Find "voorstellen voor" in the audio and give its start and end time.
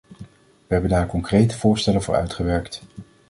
1.57-2.15